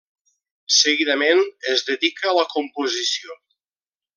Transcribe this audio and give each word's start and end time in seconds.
Seguidament, 0.75 1.43
es 1.75 1.85
dedica 1.91 2.31
a 2.31 2.35
la 2.39 2.47
composició. 2.57 3.39